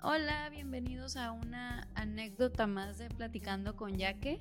[0.00, 4.40] Hola, bienvenidos a una anécdota más de Platicando con Yaque.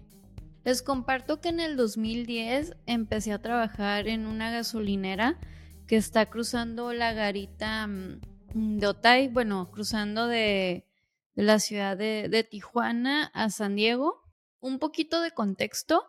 [0.64, 5.40] Les comparto que en el 2010 empecé a trabajar en una gasolinera
[5.88, 10.86] que está cruzando la garita mm, de Otay, bueno, cruzando de,
[11.34, 14.22] la ciudad de, de Tijuana a San Diego.
[14.60, 16.06] Un poquito de contexto.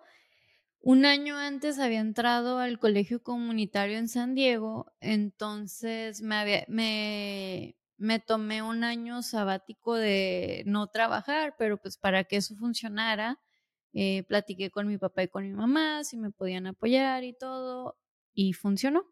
[0.81, 8.21] Un año antes había entrado al colegio comunitario en San Diego, entonces me, me, me,
[8.21, 13.41] tomé un año sabático de no trabajar, pero pues para que eso funcionara,
[13.93, 17.99] eh, platiqué con mi papá y con mi mamá si me podían apoyar y todo,
[18.35, 19.05] y funcionó.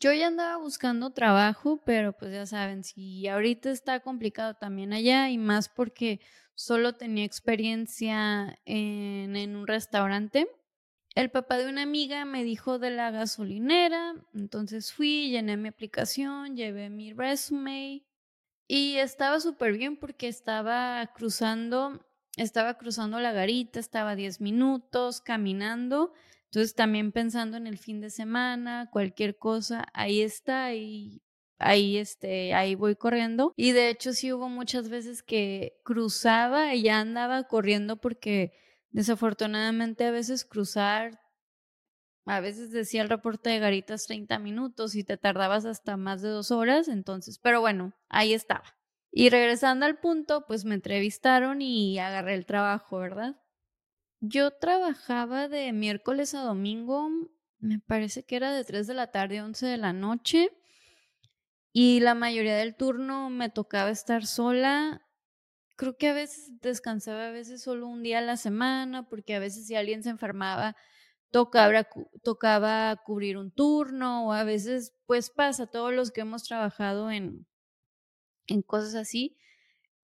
[0.00, 5.28] Yo ya andaba buscando trabajo, pero pues ya saben, si ahorita está complicado también allá
[5.30, 6.20] y más porque
[6.54, 10.48] solo tenía experiencia en, en un restaurante
[11.14, 16.56] el papá de una amiga me dijo de la gasolinera, entonces fui, llené mi aplicación,
[16.56, 18.04] llevé mi resume
[18.72, 22.06] y estaba súper bien porque estaba cruzando,
[22.36, 26.12] estaba cruzando la garita, estaba 10 minutos caminando,
[26.44, 31.22] entonces también pensando en el fin de semana, cualquier cosa, ahí está y
[31.58, 33.52] ahí este ahí voy corriendo.
[33.56, 38.52] Y de hecho sí hubo muchas veces que cruzaba y ya andaba corriendo porque
[38.92, 41.20] Desafortunadamente a veces cruzar,
[42.26, 46.28] a veces decía el reporte de Garitas 30 minutos y te tardabas hasta más de
[46.28, 48.76] dos horas, entonces, pero bueno, ahí estaba.
[49.10, 53.40] Y regresando al punto, pues me entrevistaron y agarré el trabajo, ¿verdad?
[54.20, 57.08] Yo trabajaba de miércoles a domingo,
[57.58, 60.50] me parece que era de 3 de la tarde a 11 de la noche.
[61.72, 65.02] Y la mayoría del turno me tocaba estar sola
[65.80, 69.38] creo que a veces descansaba a veces solo un día a la semana, porque a
[69.38, 70.76] veces si alguien se enfermaba,
[71.30, 71.86] tocaba,
[72.22, 77.46] tocaba cubrir un turno, o a veces pues pasa, todos los que hemos trabajado en,
[78.46, 79.36] en cosas así,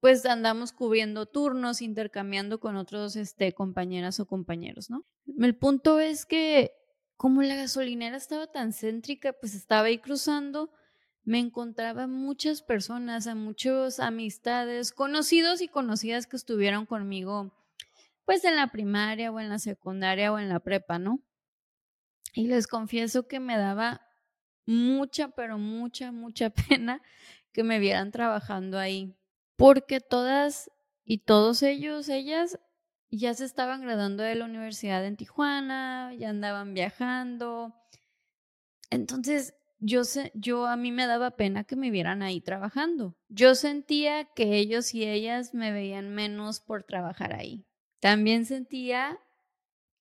[0.01, 5.05] pues andamos cubriendo turnos, intercambiando con otros este, compañeras o compañeros, ¿no?
[5.39, 6.73] El punto es que
[7.17, 10.71] como la gasolinera estaba tan céntrica, pues estaba ahí cruzando
[11.27, 17.53] me encontraba muchas personas, a muchas amistades, conocidos y conocidas que estuvieron conmigo,
[18.27, 21.23] pues en la primaria o en la secundaria o en la prepa, ¿no?
[22.35, 24.03] Y les confieso que me daba
[24.67, 27.01] mucha, pero mucha, mucha pena
[27.53, 29.17] que me vieran trabajando ahí,
[29.57, 30.71] porque todas
[31.05, 32.59] y todos ellos, ellas,
[33.11, 37.75] ya se estaban graduando de la universidad en Tijuana, ya andaban viajando.
[38.91, 40.03] Entonces, yo,
[40.35, 43.17] yo a mí me daba pena que me vieran ahí trabajando.
[43.29, 47.66] Yo sentía que ellos y ellas me veían menos por trabajar ahí.
[48.01, 49.19] También sentía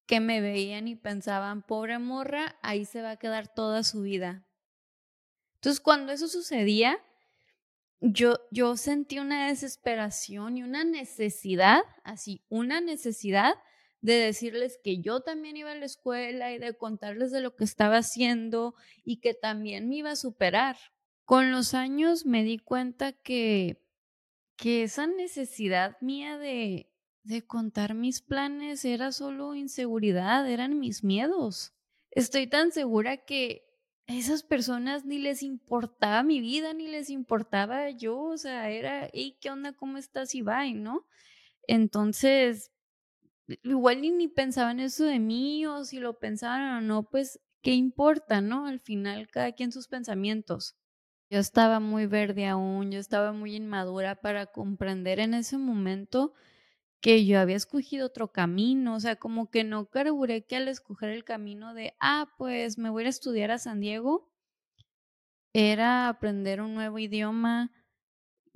[0.06, 4.46] que me veían y pensaban, pobre morra, ahí se va a quedar toda su vida.
[5.56, 7.00] Entonces, cuando eso sucedía,
[8.02, 13.56] yo, yo sentí una desesperación y una necesidad, así, una necesidad
[14.02, 17.64] de decirles que yo también iba a la escuela y de contarles de lo que
[17.64, 20.78] estaba haciendo y que también me iba a superar.
[21.24, 23.82] Con los años me di cuenta que,
[24.58, 26.92] que esa necesidad mía de,
[27.26, 31.74] de contar mis planes era solo inseguridad, eran mis miedos.
[32.12, 33.66] Estoy tan segura que
[34.08, 39.10] a esas personas ni les importaba mi vida, ni les importaba yo, o sea, era,
[39.12, 39.74] hey, ¿qué onda?
[39.74, 40.36] ¿Cómo estás?
[40.36, 41.08] Y bye, ¿no?
[41.68, 42.72] Entonces,
[43.64, 47.74] igual ni, ni pensaban eso de mí o si lo pensaban o no, pues qué
[47.74, 48.68] importa, ¿no?
[48.68, 50.76] Al final cada quien sus pensamientos.
[51.32, 56.36] Yo estaba muy verde aún, yo estaba muy inmadura para comprender en ese momento
[57.06, 61.12] que yo había escogido otro camino, o sea, como que no carburé que al escoger
[61.12, 64.28] el camino de, ah, pues me voy a estudiar a San Diego,
[65.54, 67.72] era aprender un nuevo idioma,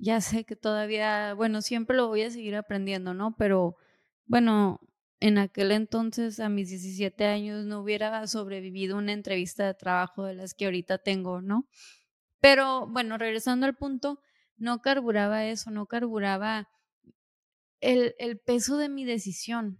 [0.00, 3.36] ya sé que todavía, bueno, siempre lo voy a seguir aprendiendo, ¿no?
[3.36, 3.76] Pero
[4.26, 4.80] bueno,
[5.20, 10.34] en aquel entonces, a mis 17 años, no hubiera sobrevivido una entrevista de trabajo de
[10.34, 11.68] las que ahorita tengo, ¿no?
[12.40, 14.20] Pero bueno, regresando al punto,
[14.56, 16.68] no carburaba eso, no carburaba
[17.80, 19.78] el, el peso de mi decisión.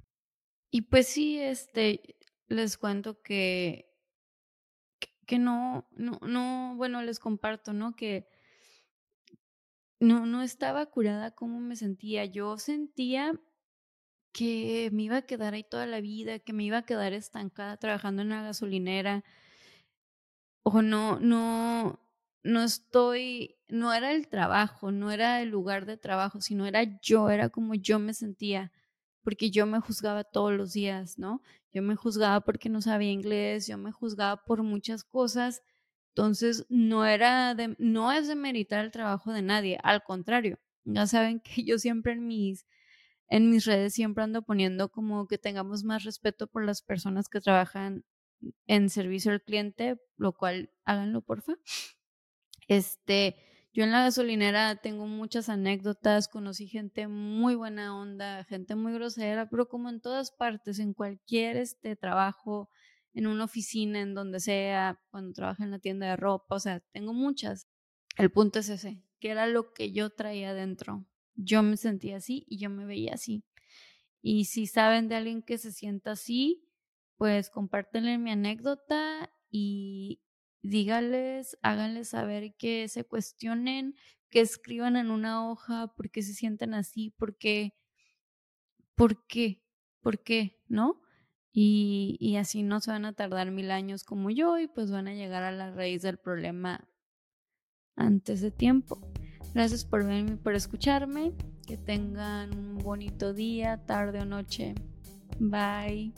[0.71, 2.17] Y pues sí, este,
[2.49, 3.91] les cuento que,
[5.27, 7.95] que no, no, no, bueno, les comparto, ¿no?
[7.97, 8.29] Que
[10.01, 12.25] no, no estaba curada como me sentía.
[12.25, 13.39] Yo sentía
[14.33, 17.77] que me iba a quedar ahí toda la vida, que me iba a quedar estancada
[17.77, 19.25] trabajando en una gasolinera.
[20.63, 22.01] O no, no,
[22.43, 27.31] no estoy, no era el trabajo, no era el lugar de trabajo, sino era yo,
[27.31, 28.73] era como yo me sentía,
[29.23, 31.43] porque yo me juzgaba todos los días, ¿no?
[31.73, 35.63] Yo me juzgaba porque no sabía inglés, yo me juzgaba por muchas cosas.
[36.15, 41.07] Entonces, no era de, no es de meritar el trabajo de nadie, al contrario, Ya
[41.07, 42.67] saben que yo siempre en mis,
[43.29, 47.41] en mis redes siempre ando poniendo como que tengamos más respeto por las personas que
[47.41, 48.05] trabajan
[48.67, 51.55] en servicio al cliente, lo cual háganlo porfa.
[52.69, 53.37] Este,
[53.73, 59.49] yo en la gasolinera tengo muchas anécdotas, conocí gente muy buena onda, gente muy grosera,
[59.49, 62.69] pero como en todas partes, en cualquier este trabajo,
[63.13, 66.81] en una oficina, en donde sea, cuando trabajo en la tienda de ropa, o sea,
[66.93, 67.69] tengo muchas.
[68.17, 71.07] El punto es ese, que era lo que yo traía dentro.
[71.35, 73.45] Yo me sentía así y yo me veía así.
[74.21, 76.67] Y si saben de alguien que se sienta así,
[77.17, 80.21] pues compártenle mi anécdota y
[80.63, 83.95] dígales, háganles saber que se cuestionen,
[84.31, 87.75] que escriban en una hoja por qué se sienten así, por qué,
[88.95, 89.63] por qué,
[90.01, 91.01] por qué, ¿no?
[91.53, 95.09] Y, y así no se van a tardar mil años como yo y pues van
[95.09, 96.89] a llegar a la raíz del problema
[97.97, 99.01] antes de tiempo.
[99.55, 101.33] Gracias por verme, por escucharme.
[101.67, 104.75] Que tengan un bonito día, tarde o noche.
[105.39, 106.13] Bye.